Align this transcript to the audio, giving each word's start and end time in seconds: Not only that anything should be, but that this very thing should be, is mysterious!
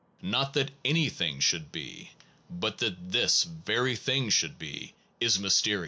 Not 0.23 0.57
only 0.57 0.63
that 0.63 0.71
anything 0.83 1.39
should 1.39 1.71
be, 1.71 2.13
but 2.49 2.79
that 2.79 3.11
this 3.11 3.43
very 3.43 3.95
thing 3.95 4.31
should 4.31 4.57
be, 4.57 4.95
is 5.19 5.37
mysterious! 5.37 5.79